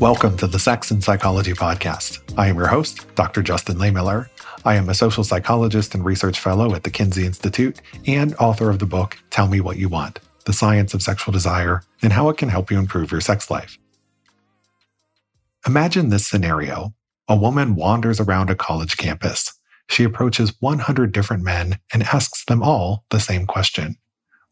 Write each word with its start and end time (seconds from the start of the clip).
Welcome 0.00 0.36
to 0.38 0.48
the 0.48 0.58
Sex 0.58 0.90
and 0.90 1.02
Psychology 1.02 1.52
Podcast. 1.52 2.20
I 2.36 2.48
am 2.48 2.56
your 2.56 2.66
host, 2.66 3.06
Dr. 3.14 3.42
Justin 3.42 3.76
Lehmiller. 3.76 4.28
I 4.64 4.74
am 4.74 4.88
a 4.88 4.94
social 4.94 5.22
psychologist 5.22 5.94
and 5.94 6.04
research 6.04 6.40
fellow 6.40 6.74
at 6.74 6.82
the 6.82 6.90
Kinsey 6.90 7.24
Institute 7.24 7.80
and 8.06 8.34
author 8.34 8.70
of 8.70 8.80
the 8.80 8.86
book 8.86 9.16
Tell 9.30 9.46
Me 9.46 9.60
What 9.60 9.76
You 9.76 9.88
Want 9.88 10.18
The 10.46 10.52
Science 10.52 10.94
of 10.94 11.02
Sexual 11.02 11.30
Desire 11.30 11.82
and 12.02 12.12
How 12.12 12.28
It 12.28 12.38
Can 12.38 12.48
Help 12.48 12.72
You 12.72 12.78
Improve 12.78 13.12
Your 13.12 13.20
Sex 13.20 13.52
Life. 13.52 13.78
Imagine 15.64 16.08
this 16.08 16.26
scenario 16.26 16.92
a 17.28 17.36
woman 17.36 17.76
wanders 17.76 18.20
around 18.20 18.50
a 18.50 18.56
college 18.56 18.96
campus. 18.96 19.54
She 19.88 20.02
approaches 20.02 20.54
100 20.58 21.12
different 21.12 21.44
men 21.44 21.78
and 21.92 22.02
asks 22.02 22.44
them 22.46 22.64
all 22.64 23.04
the 23.10 23.20
same 23.20 23.46
question 23.46 23.96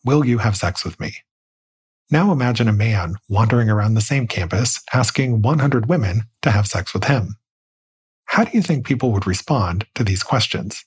Will 0.04 0.24
you 0.24 0.38
have 0.38 0.56
sex 0.56 0.84
with 0.84 1.00
me? 1.00 1.16
Now 2.12 2.30
imagine 2.30 2.68
a 2.68 2.74
man 2.74 3.14
wandering 3.30 3.70
around 3.70 3.94
the 3.94 4.02
same 4.02 4.26
campus 4.26 4.82
asking 4.92 5.40
100 5.40 5.86
women 5.86 6.24
to 6.42 6.50
have 6.50 6.66
sex 6.66 6.92
with 6.92 7.04
him. 7.04 7.36
How 8.26 8.44
do 8.44 8.50
you 8.52 8.60
think 8.60 8.84
people 8.84 9.12
would 9.12 9.26
respond 9.26 9.86
to 9.94 10.04
these 10.04 10.22
questions? 10.22 10.84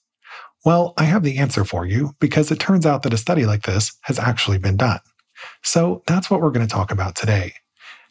Well, 0.63 0.93
I 0.99 1.05
have 1.05 1.23
the 1.23 1.39
answer 1.39 1.65
for 1.65 1.83
you 1.83 2.13
because 2.19 2.51
it 2.51 2.59
turns 2.59 2.85
out 2.85 3.01
that 3.01 3.13
a 3.13 3.17
study 3.17 3.47
like 3.47 3.63
this 3.63 3.91
has 4.01 4.19
actually 4.19 4.59
been 4.59 4.77
done. 4.77 4.99
So 5.63 6.03
that's 6.05 6.29
what 6.29 6.41
we're 6.41 6.51
going 6.51 6.67
to 6.67 6.71
talk 6.71 6.91
about 6.91 7.15
today. 7.15 7.53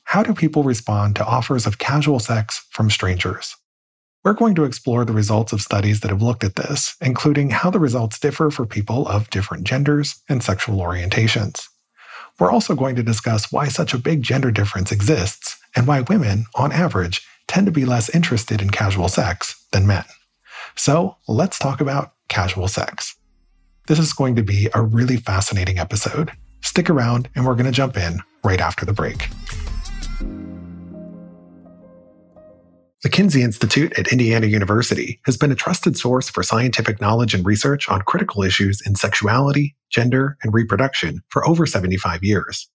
How 0.02 0.24
do 0.24 0.34
people 0.34 0.64
respond 0.64 1.14
to 1.14 1.24
offers 1.24 1.68
of 1.68 1.78
casual 1.78 2.18
sex 2.18 2.66
from 2.70 2.90
strangers? 2.90 3.54
We're 4.24 4.32
going 4.32 4.56
to 4.56 4.64
explore 4.64 5.04
the 5.04 5.12
results 5.12 5.52
of 5.52 5.62
studies 5.62 6.00
that 6.00 6.10
have 6.10 6.22
looked 6.22 6.42
at 6.42 6.56
this, 6.56 6.96
including 7.00 7.50
how 7.50 7.70
the 7.70 7.78
results 7.78 8.18
differ 8.18 8.50
for 8.50 8.66
people 8.66 9.06
of 9.06 9.30
different 9.30 9.62
genders 9.62 10.20
and 10.28 10.42
sexual 10.42 10.80
orientations. 10.80 11.68
We're 12.38 12.50
also 12.50 12.74
going 12.74 12.96
to 12.96 13.02
discuss 13.02 13.52
why 13.52 13.68
such 13.68 13.94
a 13.94 13.98
big 13.98 14.22
gender 14.22 14.50
difference 14.50 14.90
exists 14.90 15.56
and 15.76 15.86
why 15.86 16.00
women, 16.02 16.46
on 16.54 16.72
average, 16.72 17.26
tend 17.46 17.66
to 17.66 17.72
be 17.72 17.84
less 17.84 18.08
interested 18.10 18.60
in 18.60 18.70
casual 18.70 19.08
sex 19.08 19.64
than 19.72 19.86
men. 19.86 20.04
So 20.74 21.16
let's 21.28 21.58
talk 21.58 21.80
about 21.80 22.12
casual 22.28 22.68
sex. 22.68 23.16
This 23.86 23.98
is 23.98 24.12
going 24.12 24.34
to 24.36 24.42
be 24.42 24.68
a 24.74 24.82
really 24.82 25.16
fascinating 25.16 25.78
episode. 25.78 26.32
Stick 26.62 26.90
around 26.90 27.28
and 27.34 27.44
we're 27.44 27.54
going 27.54 27.66
to 27.66 27.72
jump 27.72 27.96
in 27.96 28.20
right 28.42 28.60
after 28.60 28.84
the 28.84 28.92
break. 28.92 29.28
The 33.04 33.10
Kinsey 33.10 33.42
Institute 33.42 33.92
at 33.98 34.10
Indiana 34.10 34.46
University 34.46 35.20
has 35.26 35.36
been 35.36 35.52
a 35.52 35.54
trusted 35.54 35.98
source 35.98 36.30
for 36.30 36.42
scientific 36.42 37.02
knowledge 37.02 37.34
and 37.34 37.44
research 37.44 37.86
on 37.86 38.00
critical 38.00 38.42
issues 38.42 38.80
in 38.80 38.94
sexuality, 38.94 39.76
gender, 39.90 40.38
and 40.42 40.54
reproduction 40.54 41.20
for 41.28 41.46
over 41.46 41.66
75 41.66 42.24
years. 42.24 42.66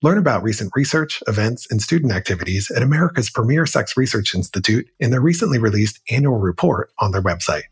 Learn 0.00 0.16
about 0.16 0.42
recent 0.42 0.72
research, 0.74 1.22
events, 1.28 1.66
and 1.70 1.82
student 1.82 2.12
activities 2.12 2.70
at 2.74 2.82
America's 2.82 3.28
premier 3.28 3.66
sex 3.66 3.94
research 3.94 4.34
institute 4.34 4.88
in 5.00 5.10
their 5.10 5.20
recently 5.20 5.58
released 5.58 6.00
annual 6.10 6.38
report 6.38 6.90
on 6.98 7.12
their 7.12 7.20
website. 7.20 7.64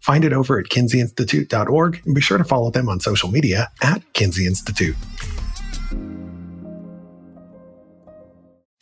Find 0.00 0.24
it 0.24 0.32
over 0.32 0.58
at 0.58 0.66
kinseyinstitute.org 0.66 2.02
and 2.04 2.12
be 2.12 2.20
sure 2.20 2.38
to 2.38 2.44
follow 2.44 2.72
them 2.72 2.88
on 2.88 2.98
social 2.98 3.30
media 3.30 3.70
at 3.80 4.02
Kinsey 4.14 4.46
Institute. 4.46 4.96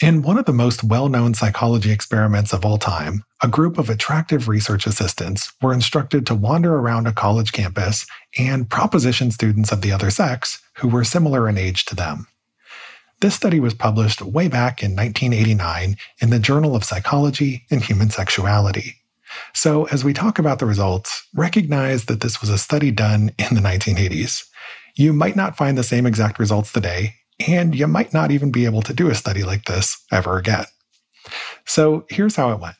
In 0.02 0.22
one 0.22 0.38
of 0.38 0.44
the 0.44 0.52
most 0.52 0.82
well 0.82 1.08
known 1.08 1.34
psychology 1.34 1.92
experiments 1.92 2.52
of 2.52 2.64
all 2.64 2.78
time, 2.78 3.22
a 3.44 3.48
group 3.48 3.78
of 3.78 3.88
attractive 3.88 4.48
research 4.48 4.88
assistants 4.88 5.52
were 5.62 5.72
instructed 5.72 6.26
to 6.26 6.34
wander 6.34 6.74
around 6.74 7.06
a 7.06 7.12
college 7.12 7.52
campus 7.52 8.04
and 8.36 8.68
proposition 8.68 9.30
students 9.30 9.70
of 9.70 9.82
the 9.82 9.92
other 9.92 10.10
sex 10.10 10.60
who 10.78 10.88
were 10.88 11.04
similar 11.04 11.48
in 11.48 11.56
age 11.56 11.84
to 11.84 11.94
them. 11.94 12.26
This 13.20 13.36
study 13.36 13.60
was 13.60 13.72
published 13.72 14.20
way 14.20 14.48
back 14.48 14.82
in 14.82 14.96
1989 14.96 15.96
in 16.20 16.30
the 16.30 16.40
Journal 16.40 16.74
of 16.74 16.82
Psychology 16.82 17.64
and 17.70 17.80
Human 17.80 18.10
Sexuality. 18.10 18.96
So, 19.54 19.84
as 19.86 20.04
we 20.04 20.12
talk 20.12 20.40
about 20.40 20.58
the 20.58 20.66
results, 20.66 21.24
recognize 21.34 22.06
that 22.06 22.20
this 22.20 22.40
was 22.40 22.50
a 22.50 22.58
study 22.58 22.90
done 22.90 23.30
in 23.38 23.54
the 23.54 23.60
1980s. 23.60 24.44
You 24.96 25.12
might 25.12 25.36
not 25.36 25.56
find 25.56 25.78
the 25.78 25.84
same 25.84 26.04
exact 26.04 26.40
results 26.40 26.72
today, 26.72 27.14
and 27.46 27.74
you 27.74 27.86
might 27.86 28.12
not 28.12 28.30
even 28.30 28.50
be 28.50 28.64
able 28.64 28.82
to 28.82 28.94
do 28.94 29.10
a 29.10 29.14
study 29.14 29.42
like 29.42 29.64
this 29.64 30.02
ever 30.12 30.38
again. 30.38 30.64
So 31.66 32.04
here's 32.10 32.36
how 32.36 32.52
it 32.52 32.60
went 32.60 32.76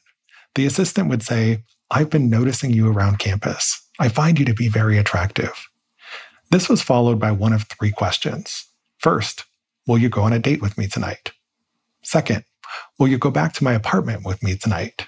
the 0.55 0.67
assistant 0.67 1.09
would 1.09 1.23
say, 1.23 1.65
I've 1.91 2.11
been 2.11 2.31
noticing 2.31 2.73
you 2.73 2.91
around 2.91 3.19
campus. 3.19 3.81
I 3.99 4.09
find 4.09 4.39
you 4.39 4.45
to 4.45 4.55
be 4.55 4.69
very 4.69 4.99
attractive. 4.99 5.67
This 6.51 6.69
was 6.69 6.83
followed 6.83 7.19
by 7.19 7.33
one 7.33 7.53
of 7.53 7.65
three 7.65 7.91
questions. 7.91 8.67
First, 8.99 9.45
will 9.87 9.99
you 9.99 10.09
go 10.09 10.23
on 10.23 10.33
a 10.33 10.39
date 10.39 10.63
with 10.63 10.79
me 10.79 10.87
tonight? 10.87 11.33
Second, 12.03 12.45
will 12.99 13.09
you 13.09 13.19
go 13.19 13.31
back 13.31 13.53
to 13.55 13.65
my 13.65 13.73
apartment 13.73 14.25
with 14.25 14.43
me 14.43 14.57
tonight? 14.57 15.07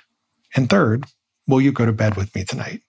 And 0.54 0.68
third, 0.68 1.04
will 1.46 1.60
you 1.60 1.72
go 1.72 1.86
to 1.86 1.92
bed 1.92 2.16
with 2.16 2.34
me 2.34 2.44
tonight? 2.44 2.82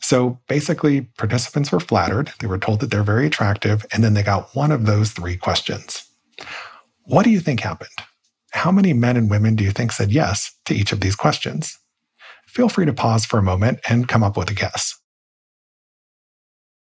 So 0.00 0.40
basically, 0.48 1.02
participants 1.18 1.70
were 1.70 1.80
flattered. 1.80 2.32
They 2.40 2.46
were 2.46 2.58
told 2.58 2.80
that 2.80 2.90
they're 2.90 3.02
very 3.02 3.26
attractive, 3.26 3.84
and 3.92 4.02
then 4.02 4.14
they 4.14 4.22
got 4.22 4.54
one 4.54 4.72
of 4.72 4.86
those 4.86 5.10
three 5.10 5.36
questions. 5.36 6.04
What 7.04 7.24
do 7.24 7.30
you 7.30 7.40
think 7.40 7.60
happened? 7.60 7.90
How 8.52 8.72
many 8.72 8.92
men 8.92 9.16
and 9.16 9.30
women 9.30 9.56
do 9.56 9.64
you 9.64 9.70
think 9.70 9.92
said 9.92 10.10
yes 10.10 10.52
to 10.64 10.74
each 10.74 10.92
of 10.92 11.00
these 11.00 11.16
questions? 11.16 11.78
Feel 12.46 12.68
free 12.68 12.86
to 12.86 12.92
pause 12.92 13.24
for 13.24 13.38
a 13.38 13.42
moment 13.42 13.78
and 13.88 14.08
come 14.08 14.24
up 14.24 14.36
with 14.36 14.50
a 14.50 14.54
guess. 14.54 14.98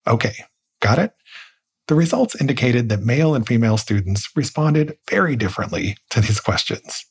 Okay, 0.06 0.34
got 0.81 1.00
it? 1.00 1.13
The 1.88 1.96
results 1.96 2.40
indicated 2.40 2.90
that 2.90 3.02
male 3.02 3.35
and 3.35 3.46
female 3.46 3.78
students 3.78 4.29
responded 4.35 4.97
very 5.09 5.35
differently 5.35 5.97
to 6.09 6.19
these 6.19 6.40
questions. 6.40 7.06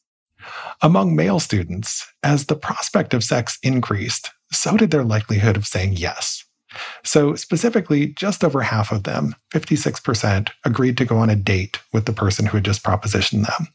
Among 0.83 1.15
male 1.15 1.41
students, 1.41 2.07
as 2.23 2.47
the 2.47 2.57
prospect 2.57 3.15
of 3.15 3.23
sex 3.23 3.59
increased, 3.62 4.31
so 4.53 4.77
did 4.77 4.91
their 4.91 5.05
likelihood 5.05 5.57
of 5.57 5.67
saying 5.67 5.95
yes. 5.95 6.45
So, 7.05 7.35
specifically, 7.35 8.09
just 8.09 8.43
over 8.43 8.63
half 8.63 8.93
of 8.93 9.03
them, 9.03 9.35
56%, 9.53 10.51
agreed 10.65 10.97
to 10.99 11.05
go 11.05 11.19
on 11.19 11.29
a 11.29 11.37
date 11.37 11.79
with 11.93 12.07
the 12.07 12.13
person 12.13 12.47
who 12.47 12.57
had 12.57 12.65
just 12.65 12.83
propositioned 12.83 13.47
them. 13.47 13.69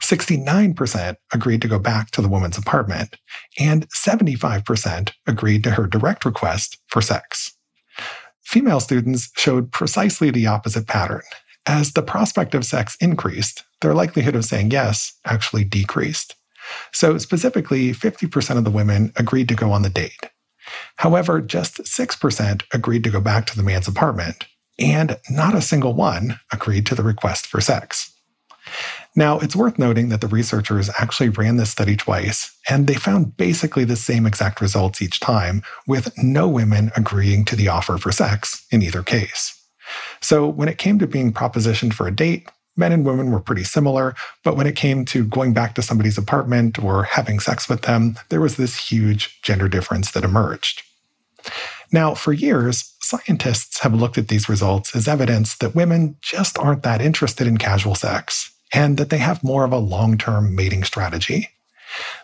69% 0.00 1.16
agreed 1.32 1.62
to 1.62 1.68
go 1.68 1.78
back 1.78 2.10
to 2.10 2.20
the 2.20 2.28
woman's 2.28 2.58
apartment, 2.58 3.16
and 3.58 3.88
75% 3.90 5.12
agreed 5.26 5.64
to 5.64 5.72
her 5.72 5.86
direct 5.86 6.24
request 6.24 6.78
for 6.86 7.00
sex. 7.00 7.56
Female 8.42 8.80
students 8.80 9.30
showed 9.36 9.70
precisely 9.70 10.30
the 10.30 10.46
opposite 10.46 10.88
pattern. 10.88 11.22
As 11.66 11.92
the 11.92 12.02
prospect 12.02 12.54
of 12.54 12.64
sex 12.64 12.96
increased, 13.00 13.62
their 13.80 13.94
likelihood 13.94 14.34
of 14.34 14.44
saying 14.44 14.72
yes 14.72 15.12
actually 15.24 15.64
decreased. 15.64 16.34
So, 16.92 17.18
specifically, 17.18 17.92
50% 17.92 18.58
of 18.58 18.64
the 18.64 18.70
women 18.70 19.12
agreed 19.16 19.48
to 19.48 19.54
go 19.54 19.72
on 19.72 19.82
the 19.82 19.90
date. 19.90 20.30
However, 20.96 21.40
just 21.40 21.78
6% 21.78 22.62
agreed 22.72 23.04
to 23.04 23.10
go 23.10 23.20
back 23.20 23.46
to 23.46 23.56
the 23.56 23.62
man's 23.62 23.88
apartment, 23.88 24.46
and 24.78 25.18
not 25.30 25.54
a 25.54 25.62
single 25.62 25.94
one 25.94 26.38
agreed 26.52 26.86
to 26.86 26.94
the 26.94 27.02
request 27.02 27.46
for 27.46 27.60
sex. 27.60 28.12
Now, 29.14 29.38
it's 29.40 29.56
worth 29.56 29.78
noting 29.78 30.08
that 30.08 30.20
the 30.20 30.28
researchers 30.28 30.88
actually 30.98 31.28
ran 31.28 31.56
this 31.56 31.70
study 31.70 31.96
twice, 31.96 32.56
and 32.68 32.86
they 32.86 32.94
found 32.94 33.36
basically 33.36 33.84
the 33.84 33.96
same 33.96 34.24
exact 34.24 34.60
results 34.60 35.02
each 35.02 35.20
time, 35.20 35.62
with 35.86 36.16
no 36.16 36.48
women 36.48 36.90
agreeing 36.96 37.44
to 37.46 37.56
the 37.56 37.68
offer 37.68 37.98
for 37.98 38.12
sex 38.12 38.64
in 38.70 38.82
either 38.82 39.02
case. 39.02 39.58
So, 40.20 40.48
when 40.48 40.68
it 40.68 40.78
came 40.78 40.98
to 40.98 41.06
being 41.06 41.32
propositioned 41.32 41.92
for 41.92 42.06
a 42.06 42.14
date, 42.14 42.48
men 42.76 42.92
and 42.92 43.04
women 43.04 43.30
were 43.30 43.40
pretty 43.40 43.64
similar, 43.64 44.14
but 44.44 44.56
when 44.56 44.66
it 44.66 44.76
came 44.76 45.04
to 45.06 45.24
going 45.24 45.52
back 45.52 45.74
to 45.74 45.82
somebody's 45.82 46.18
apartment 46.18 46.82
or 46.82 47.04
having 47.04 47.38
sex 47.38 47.68
with 47.68 47.82
them, 47.82 48.16
there 48.28 48.40
was 48.40 48.56
this 48.56 48.88
huge 48.88 49.40
gender 49.42 49.68
difference 49.68 50.12
that 50.12 50.24
emerged. 50.24 50.82
Now, 51.92 52.14
for 52.14 52.32
years, 52.32 52.94
scientists 53.00 53.80
have 53.80 53.94
looked 53.94 54.16
at 54.16 54.28
these 54.28 54.48
results 54.48 54.96
as 54.96 55.06
evidence 55.06 55.56
that 55.56 55.74
women 55.74 56.16
just 56.22 56.58
aren't 56.58 56.82
that 56.84 57.02
interested 57.02 57.46
in 57.46 57.58
casual 57.58 57.94
sex 57.94 58.50
and 58.72 58.96
that 58.96 59.10
they 59.10 59.18
have 59.18 59.44
more 59.44 59.64
of 59.64 59.72
a 59.72 59.78
long 59.78 60.16
term 60.16 60.54
mating 60.54 60.84
strategy. 60.84 61.50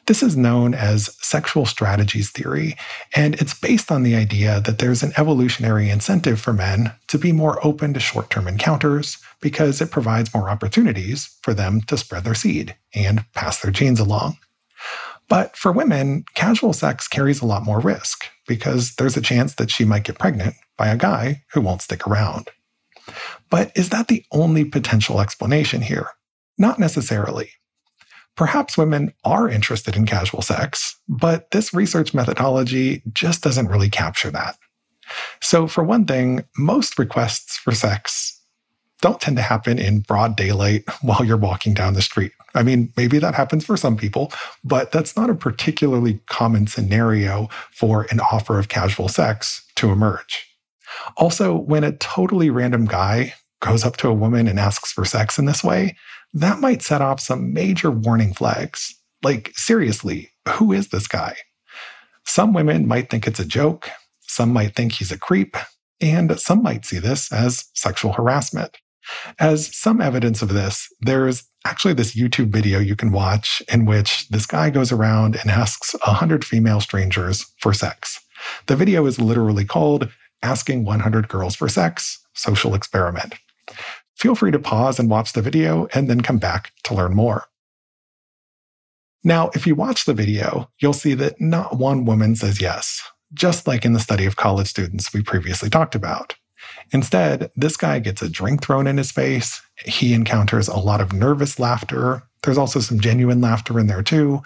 This 0.07 0.23
is 0.23 0.37
known 0.37 0.75
as 0.75 1.17
sexual 1.21 1.67
strategies 1.67 2.31
theory, 2.31 2.77
and 3.15 3.35
it's 3.37 3.59
based 3.59 3.91
on 3.91 4.03
the 4.03 4.17
idea 4.17 4.61
that 4.61 4.79
there's 4.79 5.03
an 5.03 5.13
evolutionary 5.17 5.91
incentive 5.91 6.41
for 6.41 6.53
men 6.53 6.93
to 7.09 7.19
be 7.19 7.33
more 7.33 7.65
open 7.65 7.95
to 7.95 8.01
short 8.01 8.31
term 8.31 8.49
encounters 8.49 9.19
because 9.41 9.81
it 9.81 9.91
provides 9.91 10.33
more 10.35 10.49
opportunities 10.49 11.37
for 11.43 11.55
them 11.55 11.81
to 11.83 11.97
spread 11.97 12.25
their 12.25 12.35
seed 12.35 12.75
and 12.95 13.25
pass 13.35 13.61
their 13.61 13.71
genes 13.71 14.01
along. 14.01 14.37
But 15.29 15.57
for 15.57 15.73
women, 15.73 16.25
casual 16.35 16.73
sex 16.73 17.07
carries 17.07 17.43
a 17.43 17.47
lot 17.47 17.65
more 17.65 17.81
risk 17.81 18.25
because 18.47 18.95
there's 18.95 19.17
a 19.17 19.23
chance 19.23 19.55
that 19.57 19.71
she 19.71 19.85
might 19.85 20.05
get 20.05 20.19
pregnant 20.19 20.55
by 20.77 20.89
a 20.89 20.97
guy 20.97 21.43
who 21.53 21.61
won't 21.61 21.83
stick 21.83 22.07
around. 22.07 22.49
But 23.51 23.73
is 23.75 23.91
that 23.91 24.09
the 24.09 24.25
only 24.33 24.65
potential 24.65 25.21
explanation 25.21 25.83
here? 25.83 26.09
Not 26.57 26.79
necessarily. 26.79 27.51
Perhaps 28.39 28.79
women 28.79 29.13
are 29.25 29.49
interested 29.49 29.97
in 29.97 30.07
casual 30.07 30.43
sex, 30.43 30.97
but 31.09 31.51
this 31.51 31.75
research 31.75 32.15
methodology 32.15 33.03
just 33.13 33.43
doesn't 33.43 33.67
really 33.67 33.91
capture 33.91 34.31
that. 34.31 34.57
So, 35.41 35.67
for 35.67 35.83
one 35.83 36.05
thing, 36.05 36.45
most 36.57 37.01
requests 37.01 37.57
for 37.57 37.73
sex 37.73 38.41
don't 39.01 39.21
tend 39.21 39.37
to 39.39 39.43
happen 39.43 39.77
in 39.77 40.01
broad 40.01 40.37
daylight 40.37 40.85
while 41.03 41.25
you're 41.25 41.37
walking 41.37 41.75
down 41.75 41.95
the 41.95 42.01
street. 42.01 42.31
I 42.55 42.63
mean, 42.63 42.93
maybe 42.97 43.19
that 43.19 43.35
happens 43.35 43.65
for 43.65 43.77
some 43.77 43.97
people, 43.97 44.33
but 44.63 44.93
that's 44.93 45.17
not 45.17 45.31
a 45.31 45.35
particularly 45.35 46.21
common 46.27 46.69
scenario 46.69 47.49
for 47.73 48.07
an 48.13 48.21
offer 48.21 48.57
of 48.57 48.69
casual 48.69 49.09
sex 49.09 49.67
to 49.75 49.91
emerge. 49.91 50.47
Also, 51.17 51.57
when 51.57 51.83
a 51.83 51.97
totally 51.97 52.51
random 52.51 52.87
guy 52.87 53.35
goes 53.61 53.85
up 53.85 53.97
to 53.97 54.09
a 54.09 54.15
woman 54.15 54.47
and 54.47 54.61
asks 54.61 54.93
for 54.93 55.05
sex 55.05 55.41
in 55.41 55.47
this 55.47 55.65
way, 55.65 55.97
that 56.35 56.61
might 56.61 56.83
set 56.83 57.01
off 57.01 57.21
some 57.21 57.53
major 57.53 57.91
warning 57.91 58.35
flags. 58.35 58.95
Like, 59.23 59.53
seriously, 59.55 60.31
who 60.49 60.73
is 60.73 60.89
this 60.89 61.07
guy? 61.07 61.37
Some 62.25 62.53
women 62.53 62.87
might 62.87 63.11
think 63.11 63.27
it's 63.27 63.41
a 63.41 63.45
joke, 63.45 63.91
some 64.21 64.53
might 64.53 64.75
think 64.77 64.93
he's 64.93 65.11
a 65.11 65.19
creep, 65.19 65.57
and 66.01 66.39
some 66.39 66.63
might 66.63 66.85
see 66.85 66.99
this 66.99 67.33
as 67.33 67.65
sexual 67.75 68.13
harassment. 68.13 68.77
As 69.39 69.75
some 69.75 70.01
evidence 70.01 70.43
of 70.43 70.51
this, 70.51 70.89
there's 71.01 71.45
actually 71.65 71.95
this 71.95 72.15
YouTube 72.15 72.53
video 72.53 72.79
you 72.79 72.95
can 72.95 73.11
watch 73.11 73.63
in 73.73 73.87
which 73.87 74.29
this 74.29 74.47
guy 74.47 74.71
goes 74.71 74.93
around 74.93 75.37
and 75.37 75.51
asks 75.51 75.95
100 76.05 76.45
female 76.45 76.81
strangers 76.81 77.47
for 77.59 77.73
sex. 77.73 78.21
The 78.67 78.77
video 78.77 79.07
is 79.07 79.19
literally 79.19 79.65
called 79.65 80.11
Asking 80.43 80.85
100 80.85 81.29
Girls 81.29 81.57
for 81.57 81.69
Sex 81.69 82.19
Social 82.35 82.75
Experiment. 82.75 83.35
Feel 84.19 84.35
free 84.35 84.51
to 84.51 84.59
pause 84.59 84.99
and 84.99 85.09
watch 85.09 85.33
the 85.33 85.43
video 85.43 85.87
and 85.95 86.11
then 86.11 86.23
come 86.23 86.39
back 86.39 86.73
to 86.83 86.95
learn 86.95 87.15
more. 87.15 87.45
Now, 89.23 89.51
if 89.55 89.67
you 89.67 89.77
watch 89.77 90.05
the 90.05 90.15
video, 90.15 90.71
you'll 90.81 90.93
see 90.93 91.15
that 91.15 91.41
not 91.41 91.79
one 91.79 92.05
woman 92.05 92.35
says 92.35 92.61
yes, 92.61 93.03
just 93.33 93.69
like 93.69 93.85
in 93.85 93.93
the 93.93 94.01
study 94.01 94.27
of 94.27 94.37
college 94.37 94.69
students 94.69 95.13
we 95.13 95.23
previously 95.23 95.71
talked 95.71 95.95
about. 95.95 96.35
Instead, 96.93 97.51
this 97.55 97.77
guy 97.77 98.01
gets 98.01 98.21
a 98.21 98.29
drink 98.29 98.63
thrown 98.63 98.89
in 98.89 98.97
his 98.97 99.13
face. 99.13 99.61
He 99.85 100.15
encounters 100.15 100.67
a 100.67 100.79
lot 100.79 101.01
of 101.01 101.13
nervous 101.13 101.61
laughter. 101.61 102.23
There's 102.43 102.59
also 102.59 102.81
some 102.81 102.99
genuine 102.99 103.41
laughter 103.41 103.79
in 103.79 103.87
there, 103.87 104.03
too. 104.03 104.43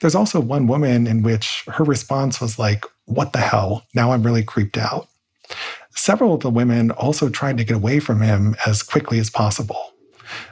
There's 0.00 0.14
also 0.14 0.40
one 0.40 0.66
woman 0.66 1.06
in 1.06 1.22
which 1.22 1.64
her 1.68 1.84
response 1.84 2.40
was 2.40 2.58
like, 2.58 2.84
What 3.06 3.32
the 3.32 3.40
hell? 3.40 3.86
Now 3.94 4.12
I'm 4.12 4.22
really 4.22 4.44
creeped 4.44 4.76
out. 4.76 5.08
Several 5.96 6.34
of 6.34 6.40
the 6.40 6.50
women 6.50 6.90
also 6.92 7.28
tried 7.28 7.58
to 7.58 7.64
get 7.64 7.76
away 7.76 7.98
from 7.98 8.20
him 8.20 8.54
as 8.66 8.82
quickly 8.82 9.18
as 9.18 9.30
possible. 9.30 9.92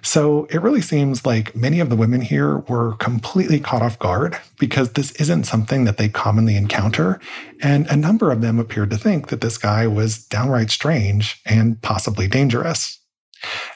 So 0.02 0.46
it 0.50 0.62
really 0.62 0.80
seems 0.80 1.26
like 1.26 1.54
many 1.54 1.80
of 1.80 1.90
the 1.90 1.96
women 1.96 2.20
here 2.20 2.58
were 2.58 2.94
completely 2.96 3.60
caught 3.60 3.82
off 3.82 3.98
guard 3.98 4.38
because 4.58 4.92
this 4.92 5.12
isn't 5.12 5.44
something 5.44 5.84
that 5.84 5.96
they 5.96 6.08
commonly 6.08 6.56
encounter. 6.56 7.20
And 7.62 7.86
a 7.88 7.96
number 7.96 8.30
of 8.30 8.40
them 8.40 8.58
appeared 8.58 8.90
to 8.90 8.96
think 8.96 9.28
that 9.28 9.40
this 9.40 9.58
guy 9.58 9.86
was 9.86 10.18
downright 10.18 10.70
strange 10.70 11.40
and 11.44 11.80
possibly 11.82 12.28
dangerous. 12.28 13.00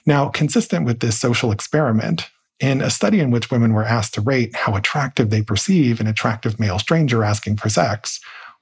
Now, 0.06 0.28
consistent 0.28 0.86
with 0.86 1.00
this 1.00 1.18
social 1.18 1.52
experiment, 1.52 2.30
in 2.60 2.80
a 2.80 2.90
study 2.90 3.20
in 3.20 3.30
which 3.30 3.50
women 3.50 3.72
were 3.72 3.84
asked 3.84 4.14
to 4.14 4.20
rate 4.20 4.54
how 4.56 4.74
attractive 4.74 5.30
they 5.30 5.42
perceive 5.42 6.00
an 6.00 6.06
attractive 6.06 6.58
male 6.58 6.78
stranger 6.78 7.22
asking 7.22 7.56
for 7.56 7.68
sex, 7.68 8.20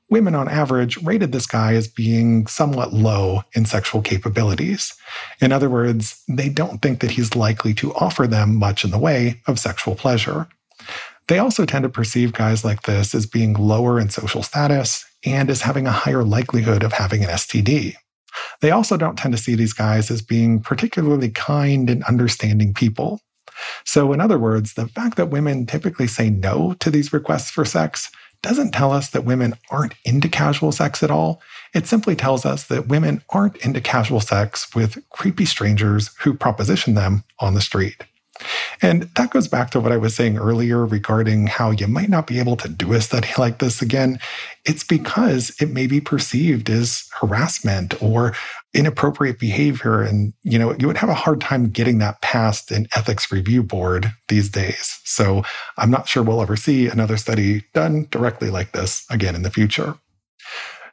women 0.09 0.35
on 0.35 0.49
average 0.49 1.03
rated 1.03 1.33
this 1.33 1.47
guy 1.47 1.75
as 1.75 1.89
being 1.89 2.47
somewhat 2.47 2.93
low 2.93 3.43
in 3.55 3.65
sexual 3.65 4.03
capabilities. 4.03 4.95
In 5.41 5.53
other 5.53 5.69
words, 5.69 6.23
they 6.29 6.49
don't 6.49 6.81
think 6.81 7.01
that 7.01 7.13
he's 7.13 7.35
likely 7.35 7.75
to 7.75 7.95
offer 7.95 8.27
them 8.27 8.57
much 8.57 8.85
in 8.85 8.91
the 8.91 8.99
way 8.99 9.43
of 9.47 9.59
sexual 9.59 9.95
pleasure. 9.95 10.49
They 11.29 11.39
also 11.39 11.67
tend 11.67 11.83
to 11.83 11.89
perceive 11.89 12.33
guys 12.33 12.65
like 12.65 12.83
this 12.83 13.15
as 13.15 13.27
being 13.27 13.55
lower 13.55 13.99
in 13.99 14.11
social 14.11 14.45
status 14.45 15.05
and 15.25 15.51
as 15.51 15.63
having 15.63 15.87
a 15.87 15.93
higher 15.93 16.23
likelihood 16.23 16.85
of 16.85 16.93
having 16.93 17.25
an 17.25 17.31
STD. 17.31 17.95
They 18.61 18.71
also 18.71 18.97
don't 18.97 19.19
tend 19.19 19.35
to 19.35 19.43
see 19.43 19.55
these 19.55 19.73
guys 19.73 20.11
as 20.11 20.23
being 20.23 20.61
particularly 20.61 21.31
kind 21.31 21.91
and 21.91 22.05
understanding 22.05 22.75
people. 22.75 23.21
So, 23.85 24.13
in 24.13 24.21
other 24.21 24.39
words, 24.39 24.75
the 24.75 24.87
fact 24.87 25.17
that 25.17 25.31
women 25.31 25.67
typically 25.67 26.07
say 26.07 26.31
no 26.31 26.75
to 26.81 26.91
these 26.91 27.13
requests 27.13 27.51
for 27.51 27.65
sex 27.65 28.11
doesn't 28.43 28.73
tell 28.73 28.93
us 28.93 29.11
that 29.11 29.25
women 29.25 29.55
aren't 29.71 29.95
into 30.05 30.29
casual 30.29 30.73
sex 30.73 31.03
at 31.03 31.11
all. 31.11 31.41
It 31.75 31.87
simply 31.87 32.17
tells 32.17 32.45
us 32.47 32.65
that 32.65 32.89
women 32.89 33.23
aren't 33.31 33.57
into 33.59 33.81
casual 33.81 34.21
sex 34.21 34.75
with 34.75 34.99
creepy 35.11 35.45
strangers 35.45 36.11
who 36.21 36.35
proposition 36.35 36.95
them 36.95 37.25
on 37.41 37.55
the 37.55 37.61
street. 37.61 38.05
And 38.83 39.05
that 39.17 39.31
goes 39.31 39.49
back 39.49 39.71
to 39.71 39.81
what 39.81 39.93
I 39.93 39.97
was 39.97 40.15
saying 40.15 40.39
earlier 40.39 40.85
regarding 40.85 41.47
how 41.47 41.71
you 41.71 41.87
might 41.87 42.09
not 42.09 42.27
be 42.27 42.39
able 42.39 42.57
to 42.57 42.69
do 42.69 42.93
a 42.93 43.01
study 43.01 43.29
like 43.39 43.59
this 43.59 43.81
again. 43.81 44.19
It's 44.65 44.85
because 44.85 45.55
it 45.61 45.71
may 45.71 45.87
be 45.87 46.01
perceived 46.01 46.69
as 46.69 47.09
harassment 47.21 48.01
or 48.03 48.35
inappropriate 48.75 49.39
behavior. 49.39 50.03
And, 50.03 50.35
you 50.43 50.59
know, 50.59 50.75
you 50.79 50.87
would 50.87 50.99
have 50.99 51.09
a 51.09 51.15
hard 51.15 51.41
time 51.41 51.71
getting 51.71 51.99
that 51.99 52.21
past 52.21 52.71
an 52.71 52.87
ethics 52.95 53.33
review 53.33 53.63
board 53.63 54.13
these 54.29 54.51
days. 54.51 55.01
So 55.05 55.45
I'm 55.79 55.91
not 55.91 56.09
sure 56.09 56.23
we'll 56.23 56.43
ever 56.43 56.57
see 56.57 56.89
another 56.89 57.17
study 57.17 57.65
done 57.73 58.07
directly 58.11 58.51
like 58.51 58.73
this 58.73 59.07
again 59.11 59.35
in 59.35 59.43
the 59.43 59.51
future. 59.51 59.97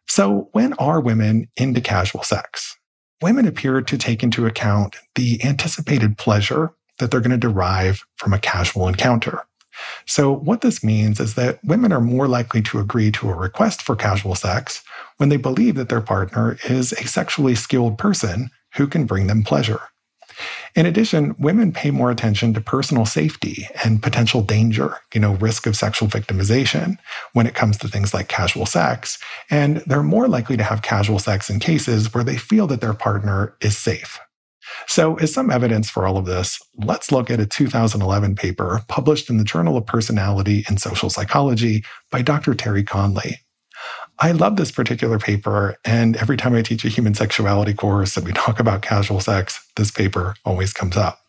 So 0.07 0.50
when 0.51 0.74
are 0.74 1.00
women 1.00 1.47
into 1.57 1.81
casual 1.81 2.24
sex? 2.24 2.77
Women 3.21 3.47
appear 3.47 3.81
to 3.81 3.97
take 3.97 4.21
into 4.21 4.45
account 4.45 4.97
the 5.15 5.41
anticipated 5.44 6.18
pleasure 6.18 6.74
that 7.03 7.11
they're 7.11 7.19
going 7.19 7.31
to 7.31 7.38
derive 7.38 8.05
from 8.15 8.33
a 8.33 8.39
casual 8.39 8.88
encounter. 8.88 9.44
So, 10.05 10.31
what 10.31 10.61
this 10.61 10.83
means 10.83 11.19
is 11.19 11.33
that 11.35 11.59
women 11.63 11.91
are 11.91 12.00
more 12.00 12.27
likely 12.27 12.61
to 12.63 12.79
agree 12.79 13.11
to 13.11 13.29
a 13.29 13.35
request 13.35 13.81
for 13.81 13.95
casual 13.95 14.35
sex 14.35 14.83
when 15.17 15.29
they 15.29 15.38
believe 15.38 15.75
that 15.75 15.89
their 15.89 16.01
partner 16.01 16.57
is 16.69 16.94
a 16.94 17.07
sexually 17.07 17.55
skilled 17.55 17.97
person 17.97 18.50
who 18.75 18.88
can 18.88 19.05
bring 19.05 19.27
them 19.27 19.44
pleasure. 19.44 19.81
In 20.75 20.85
addition, 20.85 21.35
women 21.38 21.71
pay 21.71 21.91
more 21.91 22.09
attention 22.09 22.53
to 22.53 22.61
personal 22.61 23.05
safety 23.05 23.67
and 23.83 24.01
potential 24.01 24.41
danger, 24.41 24.97
you 25.13 25.19
know, 25.19 25.33
risk 25.35 25.67
of 25.67 25.75
sexual 25.75 26.07
victimization 26.07 26.97
when 27.33 27.45
it 27.45 27.53
comes 27.53 27.77
to 27.77 27.88
things 27.88 28.13
like 28.13 28.27
casual 28.27 28.65
sex. 28.65 29.19
And 29.51 29.77
they're 29.85 30.01
more 30.01 30.27
likely 30.27 30.57
to 30.57 30.63
have 30.63 30.81
casual 30.81 31.19
sex 31.19 31.50
in 31.50 31.59
cases 31.59 32.13
where 32.13 32.23
they 32.23 32.38
feel 32.38 32.65
that 32.67 32.81
their 32.81 32.94
partner 32.94 33.55
is 33.61 33.77
safe. 33.77 34.19
So, 34.88 35.15
as 35.15 35.33
some 35.33 35.50
evidence 35.50 35.89
for 35.89 36.06
all 36.06 36.18
of 36.18 36.25
this, 36.25 36.62
let's 36.77 37.12
look 37.12 37.30
at 37.30 37.39
a 37.39 37.45
2011 37.45 38.36
paper 38.36 38.81
published 38.88 39.30
in 39.30 39.38
the 39.38 39.44
Journal 39.44 39.77
of 39.77 39.86
Personality 39.86 40.65
and 40.68 40.80
Social 40.80 41.10
Psychology 41.10 41.83
by 42.12 42.21
Dr. 42.21 42.54
Terri 42.54 42.86
Conley. 42.86 43.39
I 44.19 44.31
love 44.31 44.56
this 44.56 44.71
particular 44.71 45.19
paper, 45.19 45.77
and 45.83 46.15
every 46.18 46.38
time 46.38 46.56
I 46.56 46.62
teach 46.62 46.86
a 46.86 46.89
human 46.89 47.13
sexuality 47.13 47.74
course 47.74 48.15
and 48.15 48.25
we 48.25 48.31
talk 48.33 48.60
about 48.60 48.81
casual 48.81 49.19
sex, 49.19 49.65
this 49.75 49.92
paper 49.92 50.36
always 50.45 50.74
comes 50.74 50.98
up. 50.98 51.19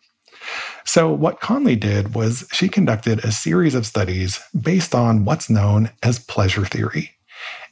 So, 0.85 1.11
what 1.11 1.41
Conley 1.41 1.77
did 1.77 2.15
was 2.15 2.47
she 2.53 2.69
conducted 2.69 3.25
a 3.25 3.33
series 3.33 3.75
of 3.75 3.87
studies 3.87 4.41
based 4.59 4.95
on 4.95 5.25
what's 5.25 5.49
known 5.49 5.91
as 6.03 6.19
pleasure 6.19 6.67
theory. 6.67 7.13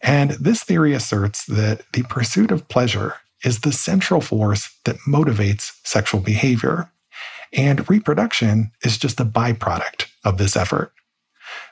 And 0.01 0.33
this 0.33 0.65
theory 0.65 0.95
asserts 0.95 1.45
that 1.47 1.83
the 1.93 2.03
pursuit 2.05 2.51
of 2.51 2.69
pleasure 2.69 3.17
is 3.45 3.61
the 3.61 3.73
central 3.73 4.21
force 4.21 4.75
that 4.85 4.99
motivates 5.07 5.73
sexual 5.85 6.21
behavior. 6.21 6.91
And 7.53 7.89
reproduction 7.89 8.71
is 8.83 8.99
just 8.99 9.21
a 9.21 9.25
byproduct 9.25 10.07
of 10.25 10.39
this 10.39 10.57
effort. 10.57 10.93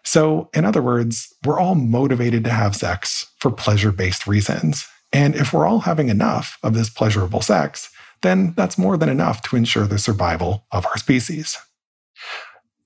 So, 0.04 0.50
in 0.52 0.64
other 0.64 0.82
words, 0.82 1.32
we're 1.44 1.58
all 1.58 1.74
motivated 1.74 2.44
to 2.44 2.50
have 2.50 2.76
sex 2.76 3.30
for 3.38 3.50
pleasure 3.50 3.92
based 3.92 4.26
reasons. 4.26 4.86
And 5.12 5.34
if 5.34 5.52
we're 5.52 5.66
all 5.66 5.80
having 5.80 6.08
enough 6.08 6.58
of 6.62 6.74
this 6.74 6.90
pleasurable 6.90 7.40
sex, 7.40 7.90
then 8.22 8.52
that's 8.56 8.78
more 8.78 8.96
than 8.96 9.08
enough 9.08 9.42
to 9.42 9.56
ensure 9.56 9.86
the 9.86 9.98
survival 9.98 10.66
of 10.70 10.86
our 10.86 10.98
species. 10.98 11.56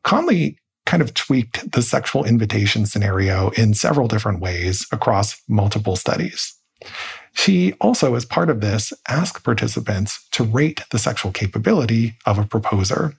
Conley 0.04 0.58
kind 0.86 1.02
of 1.02 1.14
tweaked 1.14 1.72
the 1.72 1.82
sexual 1.82 2.24
invitation 2.24 2.86
scenario 2.86 3.50
in 3.50 3.74
several 3.74 4.06
different 4.06 4.40
ways 4.40 4.86
across 4.92 5.40
multiple 5.48 5.96
studies. 5.96 6.54
She 7.34 7.72
also, 7.74 8.14
as 8.14 8.24
part 8.24 8.48
of 8.48 8.60
this, 8.60 8.92
asked 9.08 9.44
participants 9.44 10.26
to 10.30 10.44
rate 10.44 10.82
the 10.90 10.98
sexual 10.98 11.32
capability 11.32 12.16
of 12.24 12.38
a 12.38 12.46
proposer. 12.46 13.14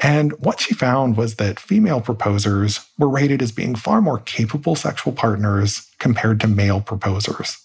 And 0.00 0.32
what 0.32 0.60
she 0.60 0.74
found 0.74 1.16
was 1.16 1.36
that 1.36 1.60
female 1.60 2.00
proposers 2.00 2.80
were 2.98 3.08
rated 3.08 3.40
as 3.40 3.52
being 3.52 3.74
far 3.74 4.02
more 4.02 4.18
capable 4.18 4.76
sexual 4.76 5.12
partners 5.12 5.90
compared 5.98 6.40
to 6.40 6.48
male 6.48 6.80
proposers. 6.80 7.56